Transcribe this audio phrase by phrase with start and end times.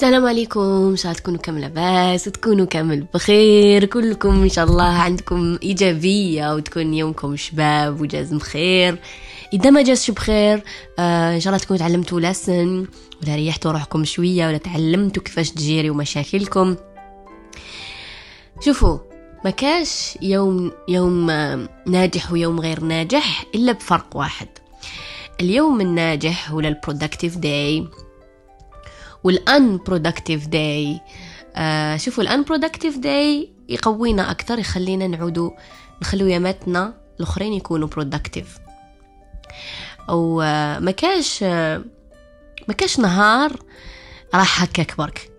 [0.00, 0.60] السلام عليكم.
[0.60, 3.84] إن شاء الله تكونوا كامل لاباس وتكونوا كامل بخير.
[3.84, 8.98] كلكم إن شاء الله عندكم إيجابية وتكون يومكم شباب وجاز بخير.
[9.52, 10.62] إذا ما جازش بخير
[10.98, 12.86] آه إن شاء الله تكونوا تعلمتوا lesson
[13.22, 16.76] ولا ريحتوا روحكم شوية ولا تعلمتوا كيفاش تجيريوا مشاكلكم
[18.60, 18.98] شوفوا
[19.44, 21.26] ما كاش يوم يوم
[21.86, 24.48] ناجح ويوم غير ناجح إلا بفرق واحد.
[25.40, 27.88] اليوم الناجح ولا ال productive day
[29.24, 31.00] وال unproductive day
[31.96, 35.50] شوفوا ال unproductive day يقوينا أكثر يخلينا نعودوا
[36.02, 38.58] نخلو ياماتنا الأخرين يكونوا productive
[40.08, 41.84] أو آه ما كاش آه
[42.68, 43.56] ما كاش نهار
[44.34, 45.30] راح هكاك برك.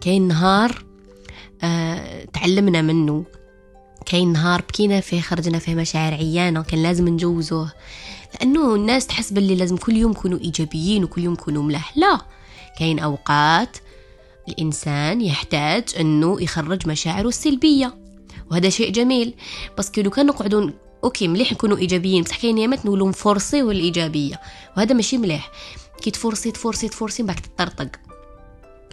[0.00, 0.84] كاين نهار
[1.62, 3.24] آه تعلمنا منه
[4.06, 7.72] كاين نهار بكينا فيه خرجنا فيه مشاعر عيانة كان لازم نجوزوه.
[8.34, 11.96] لأنه الناس تحس باللي لازم كل يوم يكونوا إيجابيين وكل يوم يكونوا ملاح.
[11.96, 12.20] لا
[12.78, 13.76] كاين أوقات
[14.48, 17.94] الإنسان يحتاج أنه يخرج مشاعره السلبية
[18.50, 19.34] وهذا شيء جميل.
[19.78, 24.40] بس لو كان نقعدون OK مليح نكونوا إيجابيين بصح كاين ايامات نولوا مفورسي والإيجابية
[24.76, 25.50] وهذا ماشي مليح.
[26.02, 27.88] كي تفورسي تفورسي تفورسي بعد تطرطق.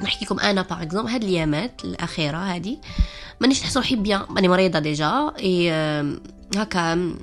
[0.02, 2.80] نحكي لكم أنا par exemple هاد الأيامات الأخيرة هادي
[3.42, 5.72] مانيش نحس روحي bien راني مريضة déjà et
[6.56, 7.14] هكا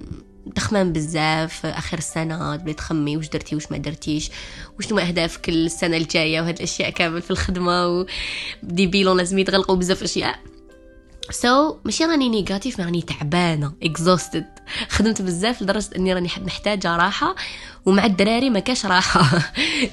[0.55, 4.31] تخمام بزاف آخر السنة تبدي تخمي واش درتي واش ما درتيش
[4.79, 10.03] وشنو اهدافك السنة الجاية وهاد الأشياء كامل في الخدمة و des bilans لازم يتغلقوا بزاف
[10.03, 10.39] أشياء.
[11.31, 14.47] so, ماشي راني negative راني تعبانة exhausted
[14.89, 17.35] خدمت بزاف لدرجة إني راني محتاجة راحة
[17.87, 19.43] ومع الدراري ما كاش راحة.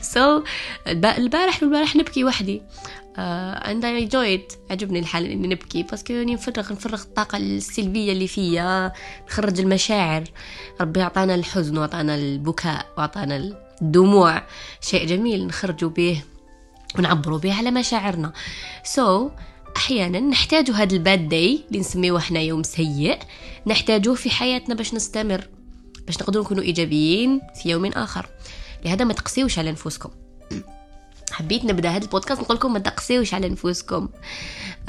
[0.02, 0.48] so,
[0.88, 2.62] البارح والبارح نبكي وحدي.
[3.18, 8.28] and I enjoyed عجبني الحال إني نبكي parce que راني نفرغ نفرغ الطاقة السلبية اللي
[8.28, 8.92] فيا.
[9.28, 10.24] نخرج المشاعر.
[10.82, 14.44] ربي عطانا الحزن وعطانا البكاء وعطانا الدموع.
[14.82, 16.24] شيء جميل نخرجوا به
[16.98, 18.34] ونعبروا به على مشاعرنا.
[18.84, 19.32] so,
[19.78, 23.20] أحيانا نحتاج هذا ال bad day اللي نسميه إحنا يوم سيء
[23.68, 25.48] نحتاجوه في حياتنا باش نستمر
[26.06, 28.30] باش نقدروا نكونوا إيجابيين في يوم آخر.
[28.86, 30.10] لهذا ما تقسيوش على نفوسكم.
[31.32, 34.10] حبيت نبدأ هذا البودكاست نقول لكم ما تقسيوش على نفوسكم.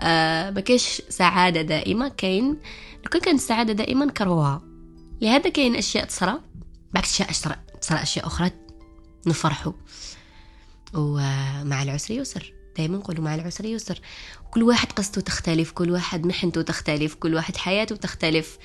[0.00, 2.49] آه ما كاش سعادة دائمة كاين
[3.05, 4.62] لو كان كانت السعادة دائما كروها
[5.21, 6.41] لهذا كاين أشياء تصرى
[6.95, 8.51] بعكس اشياء تصرى تصرى أشياء أخرى
[9.27, 9.72] نفرحوا
[10.95, 12.53] ومع العسر يسر.
[12.77, 14.01] دائما نقولوا مع العسر يسر.
[14.54, 18.59] كل واحد قصته تختلف كل واحد محنته تختلف كل واحد حياته تختلف.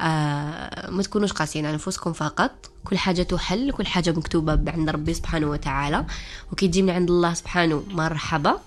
[0.00, 2.70] آه ما تكونوش قاسيين على أنفسكم فقط.
[2.84, 6.06] كل حاجة تحل كل حاجة مكتوبة عند ربي سبحانه وتعالى.
[6.52, 8.60] وكي تجي من عند الله سبحانه مرحبا.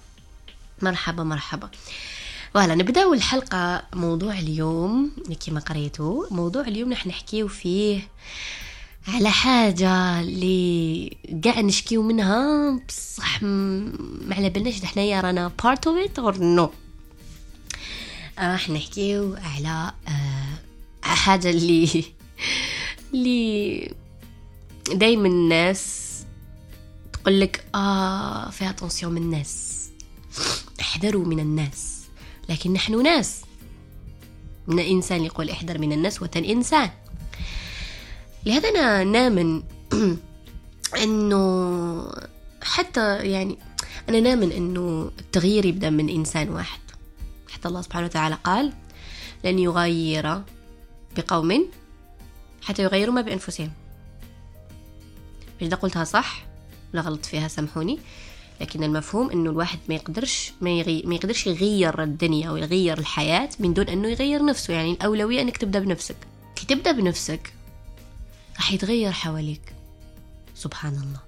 [0.82, 1.70] مرحبا مرحبا.
[2.54, 5.12] فوالا نبداو الحلقة موضوع اليوم
[5.46, 6.26] كما قريتو.
[6.32, 8.02] موضوع اليوم راح نحكيو فيه
[9.08, 16.24] على حاجة اللي قاع نشكيو منها بصح ما على بالناش حنايا رانا part of it
[16.24, 16.70] or no
[18.40, 22.04] راح نحكيو على آه حاجة اللي
[23.14, 23.92] اللي
[24.94, 26.02] دايما الناس
[27.14, 29.88] تقول لك آه فيها اتونسيون من الناس.
[30.82, 32.02] احذروا من الناس.
[32.50, 33.42] لكن نحن ناس.
[34.68, 36.90] من إنسان يقول احذر من الناس وتن إنسان.
[38.46, 39.64] لهذا أنا نامن
[41.04, 42.12] أنه
[42.62, 43.58] حتى يعني
[44.10, 46.80] أنا نامن أنه التغيير يبدأ من إنسان واحد.
[47.50, 48.74] حتى الله سبحانه وتعالى قال
[49.44, 50.42] لن يغير
[51.18, 51.66] بقوم
[52.62, 53.72] حتى يغيروا ما بأنفسهم.
[55.62, 56.46] إذا قلتها صح؟
[56.94, 58.00] لا غلط فيها سامحوني.
[58.62, 63.50] لكن المفهوم إنه الواحد ما يقدرش ما, يغي ما يقدرش يغير الدنيا أو يغير الحياة
[63.60, 64.74] من دون إنه يغير نفسه.
[64.74, 66.18] يعني الأولوية إنك تبدأ بنفسك.
[66.56, 67.54] كي تبدأ بنفسك
[68.62, 69.76] راح يتغير حواليك.
[70.56, 71.20] سبحان الله.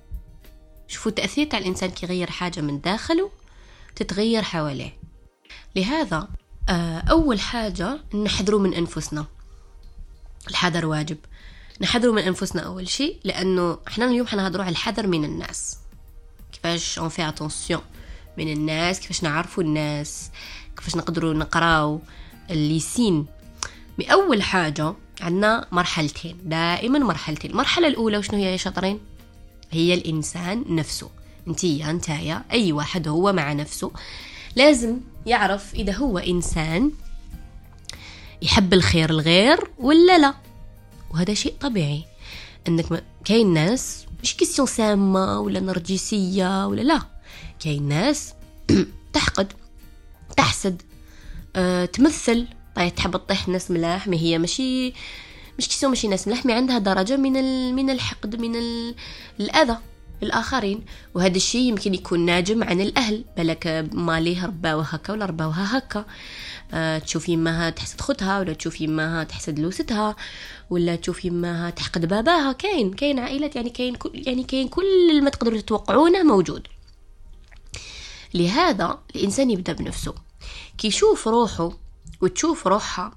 [0.87, 3.31] شوفوا التأثير تاع الإنسان كي يغير حاجة من داخله
[3.95, 4.97] تتغير حواليه.
[5.75, 6.27] لهذا
[6.69, 9.25] آه، أول حاجة نحذروا من أنفسنا.
[10.49, 11.17] الحذر واجب.
[11.81, 15.77] نحذروا من أنفسنا أول شيء لأنه إحنا اليوم حنهضروا على الحذر من الناس.
[16.51, 17.81] كيفاش في اتونسيون
[18.37, 20.31] من الناس كيفاش نعرفوا الناس
[20.77, 22.01] كيفاش نقدروا نقراو
[22.49, 23.25] les signes
[23.97, 24.93] بأول حاجة
[25.23, 27.51] عندنا مرحلتين دائما مرحلتين.
[27.51, 28.99] المرحلة الأولى وشنو هي يا شاطرين؟
[29.71, 31.09] هي الإنسان نفسه.
[31.47, 33.91] انتي انتايا أي واحد هو مع نفسه.
[34.55, 36.91] لازم يعرف إذا هو إنسان
[38.41, 40.33] يحب الخير الغير ولا لا.
[41.11, 42.03] وهذا شيء طبيعي.
[42.67, 43.03] إنك.
[43.25, 47.01] كاين ناس مش question سامة ولا نرجسية ولا لا.
[47.59, 48.33] كاين ناس
[49.13, 49.53] تحقد
[50.37, 50.81] تحسد
[51.55, 52.47] أه، تمثل.
[52.75, 54.93] طيب تحب تطيح ناس ملاح؟ ما هي ماشي
[55.57, 57.33] مش question ماشي ناس ملاح mais عندها درجة من.
[57.75, 58.95] من الحقد من ال...
[59.39, 59.77] الأذى
[60.23, 60.85] الآخرين.
[61.13, 63.25] وهذا الشيء يمكن يكون ناجم عن الأهل.
[63.37, 66.05] بالك ماليه رباوها هكا ولا رباوها هكا
[66.73, 70.15] أه تشوف يماها تحسد خوتها ولا تشوف يماها تحسد لوستها
[70.69, 72.51] ولا تشوف يماها تحقد باباها.
[72.51, 76.67] كاين كاين عائلات يعني كاين كل يعني كاين كل ما تقدروا تتوقعونه موجود.
[78.33, 80.13] لهذا الإنسان يبدأ بنفسه.
[80.77, 81.82] كي يشوف روحه
[82.23, 83.11] وتشوف روحها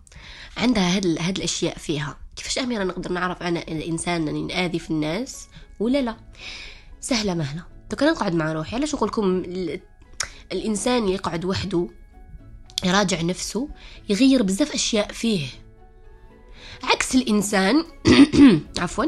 [0.56, 2.18] عندها هاد, هاد الأشياء فيها.
[2.36, 5.48] كيفاش أميرة نقدر نعرف أنا الإنسان أني نآذي في الناس
[5.80, 6.16] ولا لا؟
[7.00, 8.76] سهلة مهلة دوك أنا نقعد مع روحي.
[8.76, 9.42] علاش نقول لكم
[10.52, 11.88] الإنسان يقعد وحده
[12.84, 13.68] يراجع نفسه
[14.08, 15.46] يغير بزاف أشياء فيه.
[16.82, 17.84] عكس الإنسان
[18.78, 19.04] عفوا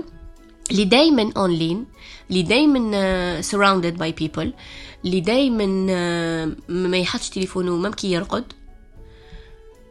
[0.71, 1.87] اللي دايما اونلاين
[2.31, 4.49] اللي دايما surrounded by people
[5.05, 8.53] اللي دايما uh, ما يحطش تليفونه ما كي يرقد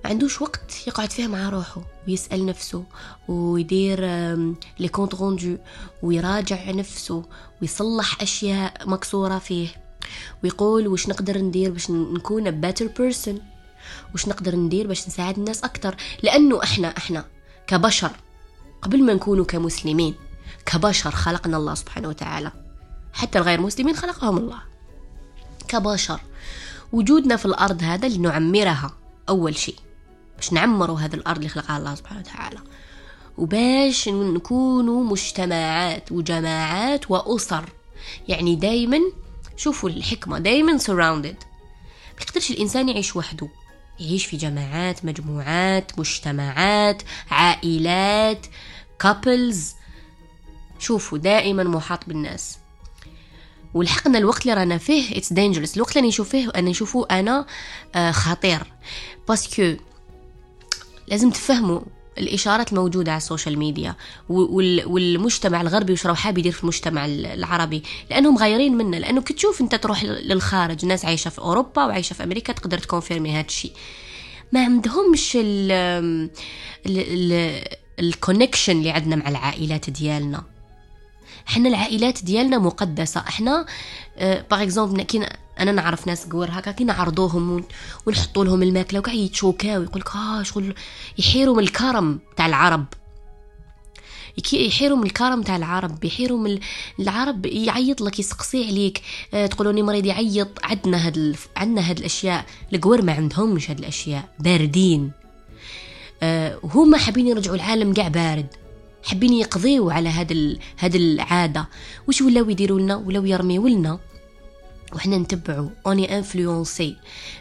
[0.03, 2.83] ما عندوش وقت يقعد فيه مع روحه ويسأل نفسه
[3.27, 3.99] ويدير
[4.79, 5.57] les comptes rendus
[6.03, 7.23] ويراجع نفسه
[7.61, 9.67] ويصلح أشياء مكسورة فيه
[10.44, 13.41] ويقول وش نقدر ندير باش نكون better person
[14.13, 17.25] وش نقدر ندير باش نساعد الناس أكتر؟ لأنه إحنا إحنا
[17.67, 18.11] كبشر
[18.81, 20.15] قبل ما نكونوا كمسلمين
[20.65, 22.51] كبشر خلقنا الله سبحانه وتعالى.
[23.13, 24.59] حتى الغير مسلمين خلقهم الله.
[25.67, 26.19] كبشر.
[26.94, 28.91] وجودنا في الأرض هذا لنعمرها
[29.29, 29.75] أول شيء.
[30.37, 32.59] باش نعمروا هذه الأرض اللي خلقها الله سبحانه وتعالى.
[33.37, 37.69] وباش نكونوا مجتمعات وجماعات وأسر.
[38.27, 38.99] يعني دايما
[39.57, 41.45] شوفوا الحكمة دايما surrounded.
[42.19, 43.49] بيقدرش الإنسان يعيش وحده.
[43.99, 48.45] يعيش في جماعات مجموعات مجتمعات عائلات
[49.03, 49.57] couples.
[50.79, 52.57] شوفوا دائما محاط بالناس.
[53.73, 55.75] ولحقنا الوقت اللي رانا فيه it's dangerous.
[55.75, 57.45] الوقت اللي نشوف فيه أنا نشوفه أنا
[57.95, 58.63] آه، خطير.
[59.27, 59.75] parce que
[61.07, 61.81] لازم تفهموا
[62.18, 63.95] الإشارات الموجودة على السوشيال ميديا
[64.30, 69.62] والمجتمع الغربي وش راه حاب يدير في المجتمع العربي لأنهم غايرين منا لأنه كي تشوف
[69.62, 73.71] أنت تروح للخارج ناس عايشة في أوروبا وعايشة في أمريكا تقدر تconfirmي هذا الشيء
[74.51, 76.42] ما عندهمش ال
[77.99, 80.44] ال connection اللي عندنا مع العائلات ديالنا.
[81.47, 83.19] إحنا العائلات ديالنا مقدسة.
[83.19, 83.65] إحنا
[84.19, 85.29] par exemple كي
[85.59, 87.63] أنا نعرف ناس قور هكا كي نعرضوهم
[88.05, 90.75] ونحطوا لهم الماكلة وكاع يتchoquاو يقول لك آه شغل
[91.17, 92.85] يحيروا من الكرم تاع العرب.
[94.53, 96.59] يحيروا من الكرم تاع العرب يحيروا من
[96.99, 99.01] العرب يعيط لك يسقسي عليك.
[99.33, 100.47] آه تقولوني مريض يعيط.
[100.63, 101.47] عندنا هاد الف...
[101.57, 102.45] عندنا هاد الأشياء.
[102.73, 104.29] القور ما عندهمش هاد الأشياء.
[104.39, 105.11] باردين.
[106.23, 108.47] أه هما حابين يرجعوا العالم قاع بارد.
[109.07, 110.59] حابين يقضيو على هاد ال...
[110.80, 111.68] هاد العادة.
[112.07, 114.00] وش ولاو يديروا لنا؟ ولاو يرميو لنا.
[114.94, 115.69] وحنا نتبعو.
[115.85, 116.95] on est influencé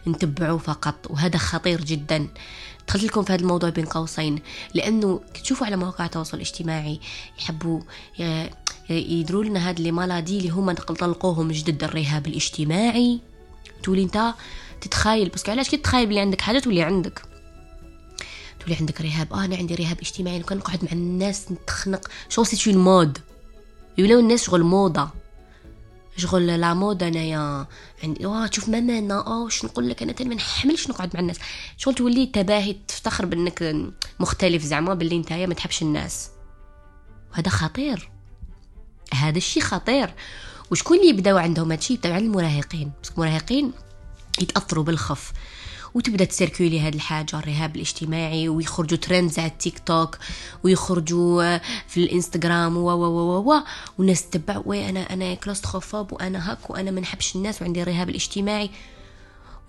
[0.07, 1.11] نتبعو فقط.
[1.11, 2.29] وهذا خطير جدا.
[2.89, 4.39] دخلت لكم في هذا الموضوع بين قوسين.
[4.75, 7.01] لأنه تشوفوا على مواقع التواصل الاجتماعي
[7.39, 7.81] يحبوا
[8.91, 13.21] يدروا لنا هاد les maladies اللي هما طلقوهم جدد الرهاب الاجتماعي.
[13.83, 14.35] تولي انت
[14.81, 15.29] تتخايل.
[15.29, 17.23] بس علاش كي تتخايل بلي عندك حاجة تولي عندك.
[18.67, 19.33] تولي عندك رهاب.
[19.33, 20.43] آه أنا عندي رهاب اجتماعي.
[20.43, 22.09] كان نقعد مع الناس نتخنق.
[22.29, 23.19] شو c'est mode
[23.99, 25.11] يولاو الناس شغل موضة.
[26.17, 27.67] شغل la mode أنايا.
[28.03, 31.37] عندي واه تشوف ماما أنا آه واش نقول لك؟ أنا ما نحملش نقعد مع الناس.
[31.77, 33.77] شغل تولي تباهي تفتخر بأنك
[34.21, 36.31] مختلف زعما باللي نتايا ما تحبش الناس.
[37.33, 38.11] وهذا خطير.
[39.15, 40.15] هذا الشيء خطير.
[40.71, 42.93] وشكون اللي يبداو عندهم هادشي؟ يبداو عند المراهقين.
[43.13, 43.73] المراهقين
[44.41, 45.33] يتأثروا بالخف
[45.97, 50.19] وتبدأ تcirculي هاد الحاجة الرهاب الاجتماعي ويخرجوا trends على التيك توك
[50.65, 53.63] ويخرجوا في الإنستغرام و و و و
[53.99, 58.71] وناس تتبع oui أنا أنا claustrophobe وأنا هاك وأنا ما نحبش الناس وعندي الرهاب الاجتماعي.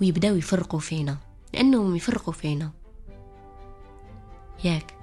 [0.01, 1.17] ويبداو يفرقوا فينا
[1.53, 2.71] لأنهم يفرقوا فينا.
[4.63, 4.93] ياك.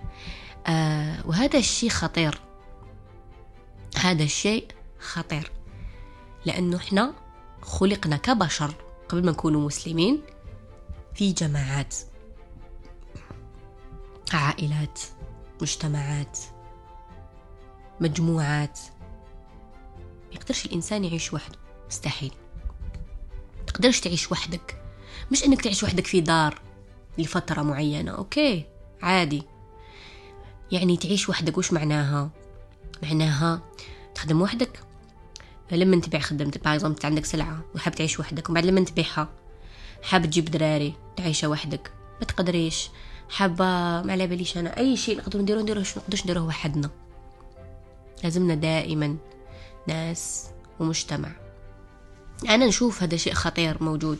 [0.66, 2.38] آه وهذا الشيء خطير.
[3.96, 4.66] هذا الشيء
[5.00, 5.52] خطير.
[6.46, 7.12] لأنه إحنا
[7.62, 8.74] خلقنا كبشر
[9.08, 10.33] قبل ما نكونوا مسلمين.
[11.14, 11.94] في جماعات
[14.32, 15.00] عائلات
[15.62, 16.38] مجتمعات
[18.00, 18.78] مجموعات.
[20.32, 22.32] يقدرش الإنسان يعيش وحده مستحيل.
[23.66, 24.82] تقدرش تعيش وحدك.
[25.32, 26.60] مش إنك تعيش وحدك في دار
[27.18, 28.64] لفترة معينة أوكي
[29.02, 29.42] عادي.
[30.72, 32.30] يعني تعيش وحدك وش معناها؟
[33.02, 33.60] معناها
[34.14, 34.80] تخدم وحدك.
[35.72, 39.28] لما تبيع خدمتك باغ عندك سلعة وحاب تعيش وحدك وبعد لما تبيعها.
[40.04, 41.92] حاب تجيب دراري تعيشة وحدك.
[42.20, 42.90] ما تقدريش.
[43.30, 43.64] حابة
[44.02, 44.78] ما على باليش أنا.
[44.78, 46.90] أي شيء نقدر نديرو نديرو نقدرش نديروه وحدنا
[48.24, 49.16] لازمنا دائما
[49.88, 50.46] ناس
[50.80, 51.32] ومجتمع.
[52.48, 54.18] أنا نشوف هذا شيء خطير موجود.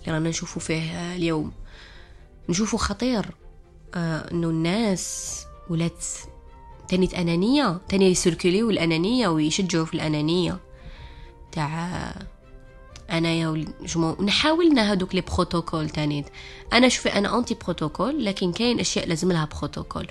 [0.00, 1.52] اللي رانا نشوفه فيه اليوم.
[2.48, 3.26] نشوفه خطير
[3.94, 6.04] آه إنه الناس ولات
[6.88, 10.60] تانيت أنانية تاني يسيركليو الأنانية ويشجعوا في الأنانية.
[11.52, 12.12] تاع
[13.10, 16.26] انايا والجمهور نحاول هذوك لي بروتوكول تانيت.
[16.72, 20.06] أنا شوفي أنا انتي بروتوكول لكن كاين أشياء لازم لها بروتوكول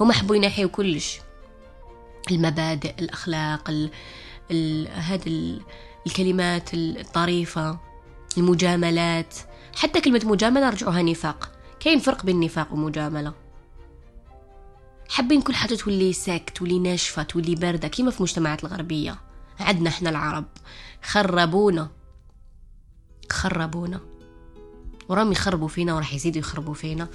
[0.00, 1.20] هما حبوا ينحيو كلش.
[2.30, 3.90] المبادئ الأخلاق ال...
[4.50, 4.88] ال...
[4.88, 5.60] هاد ال...
[6.06, 7.78] الكلمات الطريفة
[8.38, 9.34] المجاملات.
[9.76, 11.50] حتى كلمة مجاملة رجعوها نفاق.
[11.80, 13.32] كاين فرق بين نفاق ومجاملة.
[15.08, 19.18] حابين كل حاجة تولي ساك تولي ناشفة تولي باردة كيما في المجتمعات الغربية.
[19.60, 20.44] عندنا إحنا العرب.
[21.02, 21.90] خربونا.
[23.32, 24.00] خربونا
[25.08, 27.08] وراهم يخربوا فينا وراح يزيدوا يخربوا فينا.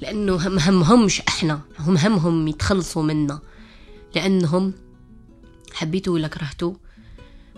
[0.00, 1.60] لأنه هم همهمش إحنا.
[1.78, 3.40] هم همهم يتخلصوا منا.
[4.14, 4.72] لأنهم
[5.72, 6.74] حبيتوا ولا كرهتوا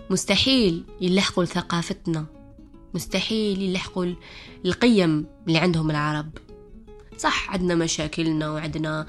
[0.09, 2.25] مستحيل يلحقوا لثقافتنا.
[2.93, 4.05] مستحيل يلحقوا
[4.65, 6.29] القيم اللي عندهم العرب.
[7.17, 9.07] صح عندنا مشاكلنا وعندنا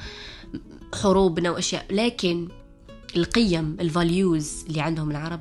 [0.95, 2.49] حروبنا وأشياء لكن
[3.17, 5.41] القيم الفاليوز اللي عندهم العرب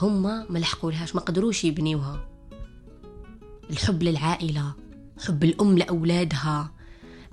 [0.00, 2.28] هم ما لحقولهاش ما قدروش يبنيوها.
[3.70, 4.74] الحب للعائلة
[5.26, 6.72] حب الأم لأولادها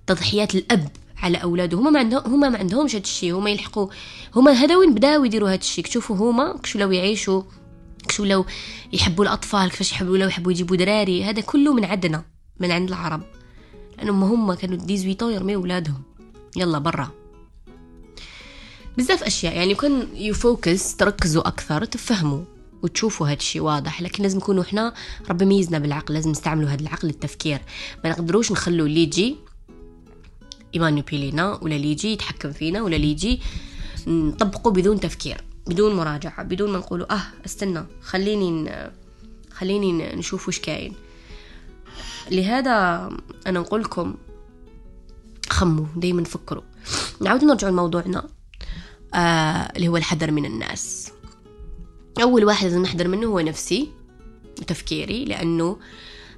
[0.07, 1.77] تضحيات الأب على أولاده.
[1.77, 3.87] هما ما عندهم هما ما عندهمش هذا الشيء هما يلحقوا.
[4.35, 7.43] هما هذا وين بداو يديروا هذا الشيء شوفوا هما كش ولاو يعيشوا
[8.07, 8.45] كش ولاو
[8.93, 11.23] يحبوا الأطفال كيفاش يحبوا ولاو يحبوا يجيبوا دراري.
[11.23, 12.23] هذا كله من عندنا
[12.59, 13.21] من عند العرب.
[13.97, 16.01] لأنهم هما كانوا 18 يرميوا أولادهم.
[16.55, 17.11] يلا برا.
[18.97, 22.52] بزاف أشياء يعني كان يفوكس تركزوا أكثر تفهموا.
[22.83, 24.93] وتشوفوا هاد الشيء واضح لكن لازم نكونوا إحنا
[25.29, 27.61] ربي ميزنا بالعقل لازم نستعملوا هاد العقل للتفكير.
[28.03, 29.35] ما نقدروش نخلوا اللي يجي
[30.73, 33.41] يمانيبيلينا ولا اللي يجي يتحكم فينا ولا اللي يجي
[34.07, 38.71] نطبقه بدون تفكير بدون مراجعة بدون ما نقولوا آه استنى خليني
[39.51, 40.93] خليني نشوف وش كاين.
[42.31, 43.09] لهذا
[43.47, 44.15] أنا نقول لكم
[45.49, 46.63] خموا دايما فكروا.
[47.21, 48.27] نعود نرجع لموضوعنا
[49.13, 49.17] آه
[49.75, 51.11] اللي هو الحذر من الناس.
[52.21, 53.91] أول واحد لازم نحذر منه هو نفسي
[54.61, 55.77] وتفكيري لأنه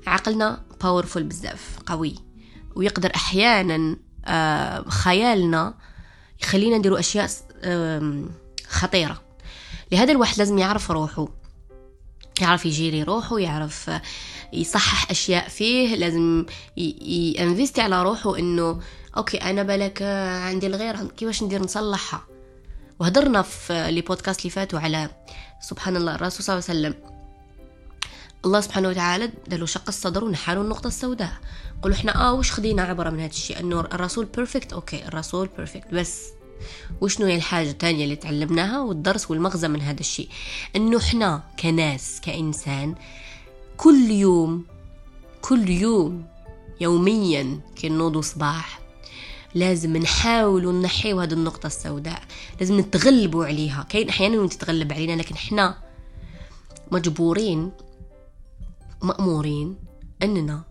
[0.08, 2.16] عقلنا باورفول بزاف قوي.
[2.76, 5.74] ويقدر أحيانا آه خيالنا
[6.42, 7.30] يخلينا نديروا أشياء
[8.68, 9.22] خطيرة.
[9.92, 11.28] لهذا الواحد لازم يعرف روحه.
[12.42, 13.92] يعرف يجيري روحه يعرف
[14.54, 15.96] يصحح أشياء فيه.
[15.96, 16.46] لازم
[16.78, 18.82] ينفستي على روحه إنه
[19.18, 20.02] okay أنا بالك
[20.46, 22.35] عندي الغير كيفاش ندير نصلحها؟
[23.00, 25.10] وهدرنا في les podcasts اللي فاتوا على
[25.62, 27.16] سبحان الله الرسول صلى الله عليه وسلم.
[28.46, 31.34] الله سبحانه وتعالى دلو شق الصدر ونحالوا النقطة السوداء.
[31.82, 35.94] قولوا إحنا آه وش خدينا عبرة من هذا الشيء؟ إنه الرسول perfect okay الرسول perfect
[35.94, 36.22] بس
[37.02, 40.30] وشنو هي الحاجة الثانية اللي تعلمناها والدرس والمغزى من هذا الشيء؟
[40.76, 42.96] إنه إحنا كناس كإنسان
[43.78, 44.66] كل يوم
[45.42, 46.28] كل يوم
[46.82, 48.80] يوميا كي نوضوا صباح
[49.56, 52.22] لازم نحاولوا نحيوا هذه النقطة السوداء.
[52.60, 53.86] لازم نتغلبوا عليها.
[53.90, 55.78] كاين أحيانا تتغلب علينا لكن إحنا
[56.92, 57.72] مجبورين
[59.02, 59.76] مأمورين
[60.24, 60.64] أننا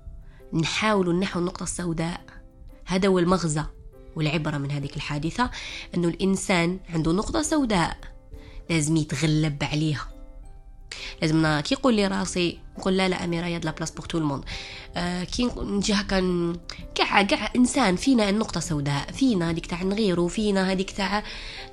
[0.53, 2.21] نحاول نحو النقطة السوداء.
[2.87, 3.65] هذا هو المغزى
[4.17, 5.51] والعبرة من هذه الحادثة
[5.95, 7.97] أنه الإنسان عنده نقطة سوداء
[8.71, 10.14] لازم يتغلب عليها.
[11.23, 14.07] لازم كي يقول لي راسي نقول لا لا أميرة y a de la place pour
[14.07, 14.45] tout le monde
[15.33, 16.53] كي نجي هكا
[16.95, 21.23] كاع كاع إنسان فينا النقطة سوداء فينا هذيك تاع نغيرو فينا هذيك تاع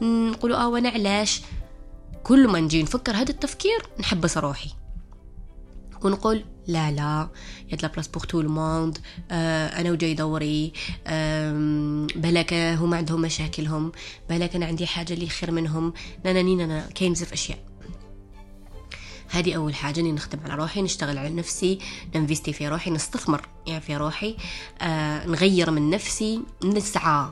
[0.01, 1.41] نقولوا آه وأنا علاش؟
[2.23, 4.69] كل ما نجي نفكر هذا التفكير نحبس روحي.
[6.03, 7.29] ونقول لا لا
[7.71, 8.97] y a de la place pour tout le monde
[9.31, 10.73] أنا وجاي دوري
[12.15, 13.91] بلاك هما عندهم مشاكلهم
[14.29, 15.93] بلاك أنا عندي حاجة اللي خير منهم
[16.25, 17.59] نانا أنا كاين بزاف أشياء.
[19.31, 21.79] هذه أول حاجة إني نخدم على روحي نشتغل على نفسي
[22.15, 24.37] ننفستي في روحي نستثمر يعني في روحي.
[24.81, 27.25] آه نغير من نفسي نسعى.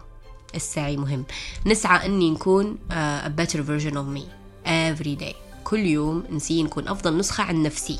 [0.55, 1.25] السعي مهم.
[1.65, 4.23] نسعى أني نكون آه a better version of me
[4.65, 5.35] every day.
[5.63, 7.99] كل يوم نسي نكون أفضل نسخة عن نفسي.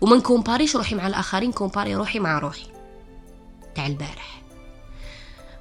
[0.00, 2.66] وما نكومباريش روحي مع الآخرين كومباري روحي مع روحي.
[3.74, 4.42] تاع البارح.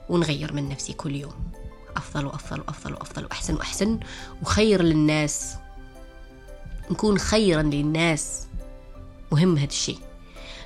[0.09, 1.51] ونغير من نفسي كل يوم.
[1.97, 3.99] أفضل وأفضل وأفضل وأفضل وأحسن وأحسن.
[4.41, 5.55] وخير للناس.
[6.91, 8.47] نكون خيرا للناس.
[9.31, 9.99] مهم هذا الشيء.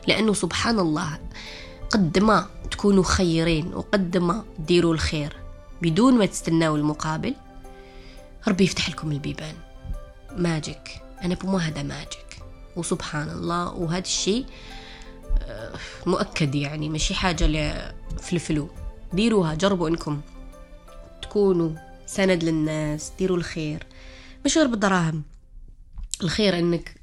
[0.07, 1.19] لأنه سبحان الله
[1.89, 5.35] قد ما تكونوا خيرين وقد ما تديروا الخير
[5.81, 7.35] بدون ما تستناوا المقابل
[8.47, 9.55] ربي يفتح لكم البيبان.
[10.37, 11.01] magique.
[11.23, 12.39] أنا pour moi هذا magique.
[12.75, 13.73] وسبحان الله.
[13.73, 14.45] وهذا الشيء
[15.41, 15.73] آه،
[16.05, 16.89] مؤكد يعني.
[16.89, 17.45] ماشي حاجة
[18.19, 18.69] في الفلو.
[19.13, 20.21] ديروها جربوا إنكم
[21.21, 21.71] تكونوا
[22.05, 23.85] سند للناس ديروا الخير.
[24.45, 25.23] مش غير بالدراهم.
[26.23, 26.95] الخير إنك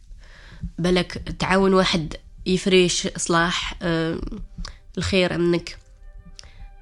[0.79, 4.21] بالك تعاون واحد يفريش اصلاح آه،
[4.99, 5.79] الخير إنك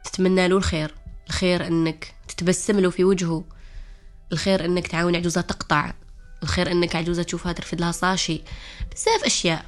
[0.04, 0.94] تتمنى له الخير
[1.28, 3.44] الخير إنك تتبسم له في وجهه
[4.32, 5.92] الخير إنك تعاون عجوزة تقطع
[6.42, 8.40] الخير إنك عجوزة تشوفها ترفد لها صاشي.
[8.92, 9.64] بزاف أشياء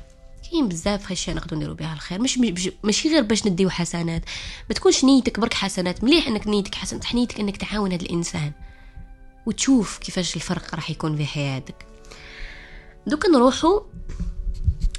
[0.50, 2.20] كاين بزاف اشياء نقدر نديرو بها الخير.
[2.20, 2.38] مش
[2.84, 4.22] ماشي غير باش نديو حسنات
[4.68, 6.04] ما تكونش نيتك برك حسنات.
[6.04, 8.52] مليح إنك نيتك حسنات نيتك إنك تعاون هذا الإنسان.
[9.46, 11.88] وتشوف كيفاش الفرق راح يكون في حياتك.
[13.07, 13.83] دوكا نروحو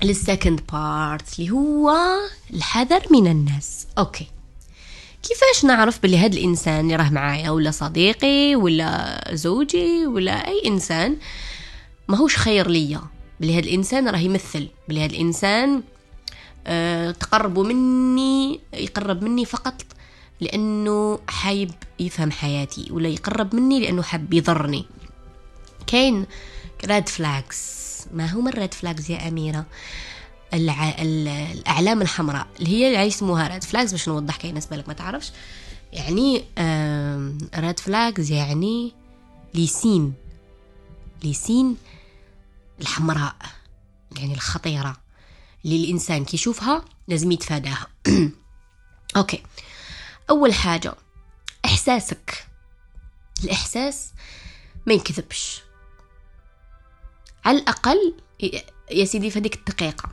[0.03, 1.91] لل second part اللي هو
[2.53, 3.87] الحذر من الناس.
[3.97, 4.27] okay.
[5.23, 11.17] كيفاش نعرف بلي هذا الإنسان اللي راه معايا ولا صديقي ولا زوجي ولا أي إنسان
[12.07, 13.01] ماهوش خير ليا.
[13.39, 14.67] بلي هذا الإنسان راه يمثل.
[14.89, 15.83] بلي هذا الإنسان
[16.67, 19.81] أه تقربوا مني يقرب مني فقط
[20.41, 24.85] لأنه حاب يفهم حياتي ولا يقرب مني لأنه حاب يضرني.
[25.87, 26.25] كاين
[26.85, 27.78] red flags
[28.13, 29.65] ما هما ال red flags يا أميرة؟
[30.53, 30.95] الع...
[30.99, 35.31] الأعلام الحمراء اللي هي اللي يسموها red flags باش نوضح كاين ناس بالك ما تعرفش.
[35.93, 36.43] يعني
[37.55, 38.93] red flags يعني
[39.53, 40.13] les signes.
[41.23, 41.77] les signes
[42.81, 43.35] الحمراء
[44.17, 44.97] يعني الخطيرة
[45.65, 47.87] اللي الإنسان كيشوفها لازم يتفاداها.
[49.17, 49.43] okay.
[50.29, 50.93] أول حاجة
[51.65, 52.47] إحساسك.
[53.43, 54.09] الإحساس
[54.85, 55.61] ما ينكذبش.
[57.45, 58.13] على الأقل
[58.91, 60.09] يا سيدي في هذيك الدقيقة.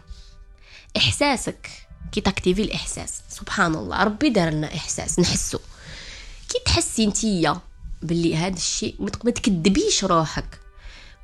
[0.97, 1.71] إحساسك
[2.13, 5.59] كي ت activer الإحساس سبحان الله ربي دار لنا إحساس نحسو.
[6.49, 7.61] كي تحسي نتيا
[8.03, 10.61] باللي هذا الشيء ما تكذبيش روحك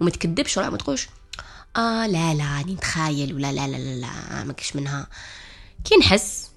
[0.01, 1.09] وما تكذبش روحك ما تقولش
[1.77, 5.07] آه لا لا راني نتخايل ولا لا لا لا لا ما منها.
[5.85, 6.51] كي نحس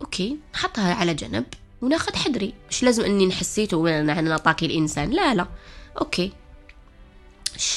[0.00, 1.44] okay نحطها على جنب
[1.82, 2.54] وناخذ حذري.
[2.70, 5.48] مش لازم إني نحسيت وأنا ن attaquer الإنسان لا لا.
[6.00, 6.32] okay.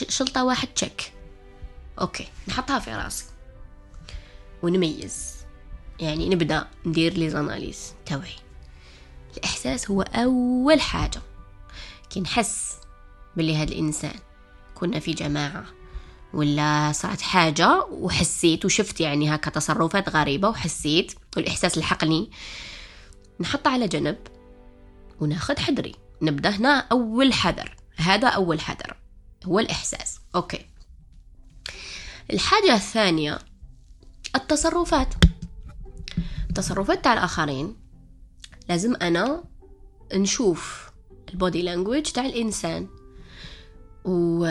[0.09, 1.13] شلطة واحد تشك
[2.01, 3.25] okay نحطها في راسي.
[4.63, 5.35] ونميز.
[5.99, 8.35] يعني نبدأ ندير les analyses تاوعي.
[9.37, 11.21] الإحساس هو أول حاجة.
[12.09, 12.75] كي نحس
[13.35, 14.19] باللي هذا الإنسان.
[14.75, 15.65] كنا في جماعة.
[16.33, 22.31] ولا صارت حاجة وحسيت وشفت يعني هكا تصرفات غريبة وحسيت والإحساس لحقني.
[23.39, 24.17] نحطها على جنب
[25.19, 25.95] وناخد حذري.
[26.21, 27.75] نبدأ هنا أول حذر.
[27.95, 29.00] هذا أول حذر.
[29.45, 30.19] هو الإحساس.
[30.35, 30.65] okay.
[32.33, 33.39] الحاجة الثانية
[34.35, 35.13] التصرفات.
[36.49, 37.75] التصرفات تاع الآخرين.
[38.69, 39.43] لازم أنا
[40.13, 40.91] نشوف
[41.29, 42.87] ال body language تاع الإنسان.
[44.05, 44.45] و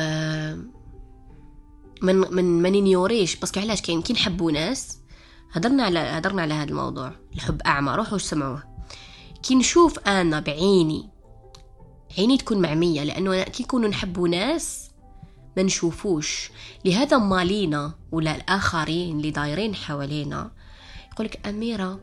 [2.03, 4.99] من من ما نيوريش parce que علاش؟ كاين كي نحبوا ناس.
[5.53, 7.13] هضرنا على هضرنا على هذا الموضوع.
[7.35, 7.95] الحب أعمى.
[7.95, 8.63] روحوا سمعوه
[9.43, 11.11] كي نشوف أنا بعيني
[12.19, 14.91] عيني تكون معمية لأنه كي نكونوا نحبوا ناس
[15.57, 16.51] ما نشوفوش.
[16.85, 20.51] لهذا مالينا ولا الآخرين اللي دايرين حوالينا.
[21.13, 22.01] يقولك أميرة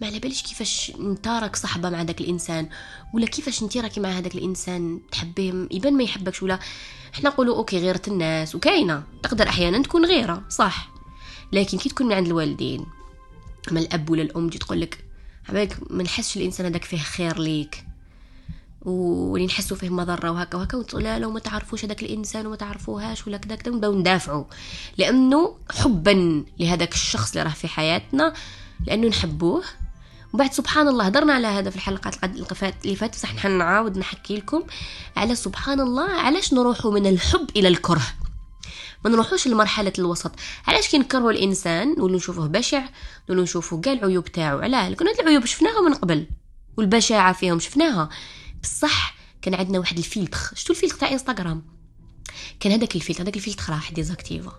[0.00, 2.68] ما على بالش كيفاش انت راك صحبه مع هذاك الإنسان
[3.14, 6.58] ولا كيفاش انت راكي مع هذاك الإنسان تحبيه يبان ما يحبكش ولا
[7.14, 10.90] إحنا نقولوا okay غيرة الناس وكاينة تقدر أحيانا تكون غيرة صح.
[11.52, 12.86] لكن كي تكون من عند الوالدين
[13.70, 15.04] اما الأب ولا الأم تجي تقول لك
[15.90, 17.84] ما نحسش الإنسان هذاك فيه خير ليك.
[18.84, 23.36] واللي نحسوا فيه مضرة وهكا وهكا لا لو ما تعرفوش هذاك الإنسان وما تعرفوهاش ولا
[23.36, 24.44] كذا كذا ونبداو ندافعوا.
[24.98, 28.32] لأنه حبا لهذاك الشخص اللي راه في حياتنا
[28.86, 29.64] لأنه نحبوه.
[30.34, 34.62] وبعد سبحان الله هضرنا على هذا في الحلقات اللي فاتت بصح نحن نعاود نحكي لكم
[35.16, 38.02] على سبحان الله علاش نروحوا من الحب إلى الكره.
[39.04, 40.32] ما نروحوش لمرحلة الوسط.
[40.66, 42.82] علاش كي نكرهوا الإنسان نولو نشوفوه بشع
[43.28, 46.26] نولو نشوفوا كاع العيوب تاعو؟ علاه لكن هاد العيوب شفناها من قبل
[46.76, 48.08] والبشاعة فيهم شفناها.
[48.62, 51.62] بصح كان عندنا واحد الفيلتر شتو الفيلتر تاع انستغرام؟
[52.60, 54.52] كان هذاك الفيلتر هذاك الفيلتر راح désactiva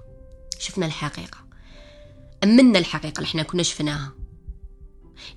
[0.59, 1.37] شفنا الحقيقة.
[2.43, 4.11] أمنا الحقيقة اللي حنا كنا شفناها.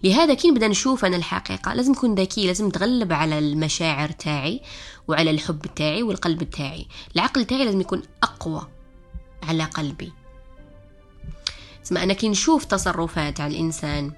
[0.05, 4.63] لهذا كي نبدا نشوف أنا الحقيقة لازم نكون ذكي لازم نتغلب على المشاعر تاعي
[5.09, 6.87] وعلى الحب تاعي والقلب تاعي.
[7.17, 8.69] العقل تاعي لازم يكون أقوى
[9.43, 10.13] على قلبي.
[11.85, 14.13] اسمع أنا كي نشوف تصرفات على الإنسان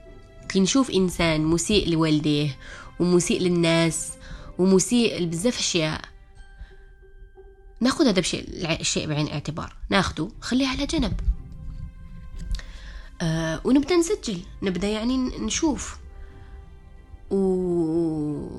[0.49, 2.59] كي نشوف إنسان مسيء لوالديه
[3.01, 4.13] ومسيء للناس
[4.59, 6.01] ومسيء لبزاف اشياء
[7.81, 8.21] ناخذ هذا
[8.81, 9.77] الشيء بعين الاعتبار.
[9.91, 11.21] ناخذه خليه على جنب.
[13.23, 14.41] آه ونبدأ نسجل.
[14.63, 15.99] نبدأ يعني نشوف.
[17.31, 18.59] ومع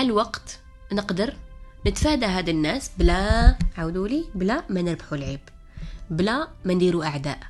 [0.00, 0.60] الوقت
[0.92, 1.36] نقدر
[1.86, 5.40] نتفادى هاد الناس بلا عاودوا لي بلا ما نربحوا العيب.
[6.10, 7.40] بلا ما نديروا أعداء.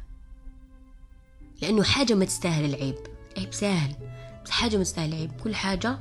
[1.62, 2.98] لأنه حاجة ما تستاهل العيب.
[3.38, 3.94] عيب سهل
[4.44, 5.32] بس حاجة ما تستاهل العيب.
[5.44, 5.98] كل حاجة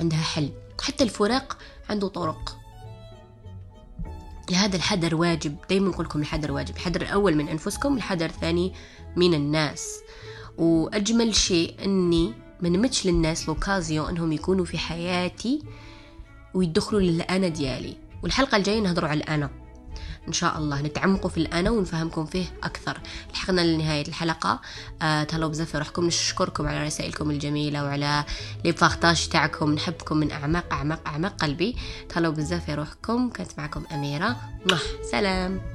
[0.00, 0.63] عندها حل.
[0.80, 1.58] حتى الفراق
[1.90, 2.56] عنده طرق.
[4.50, 5.56] لهذا الحذر واجب.
[5.68, 6.76] دايما نقول لكم الحذر واجب.
[6.76, 8.72] الحذر الأول من أنفسكم الحذر الثاني
[9.16, 10.00] من الناس.
[10.58, 15.62] وأجمل شيء أني ما نمتش للناس لوكازيو أنهم يكونوا في حياتي
[16.54, 17.96] ويدخلوا للأنا ديالي.
[18.22, 19.63] والحلقة الجاية نهضروا على الأنا.
[20.28, 20.82] إن شاء الله.
[20.82, 23.00] نتعمقوا في الأنا ونفهمكم فيه أكثر.
[23.34, 24.60] لحقنا لنهاية الحلقة.
[25.02, 28.24] آه تهلاو بزاف روحكم نشكركم على رسائلكم الجميلة وعلى
[28.64, 29.72] لي بارطاج تاعكم.
[29.72, 31.76] نحبكم من أعماق أعماق أعماق قلبي.
[32.08, 34.36] تهلاو بزاف روحكم كانت معكم أميرة.
[35.10, 35.73] سلام